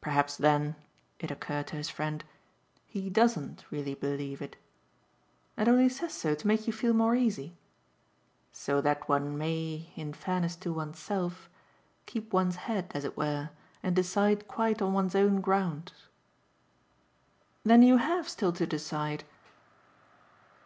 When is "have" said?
17.98-18.26